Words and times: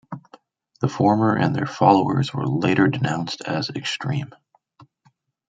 The 0.79 0.87
former 0.87 1.35
and 1.37 1.53
their 1.55 1.67
followers 1.67 2.33
were 2.33 2.47
later 2.47 2.87
denounced 2.87 3.41
as 3.41 3.69
extreme. 3.69 4.33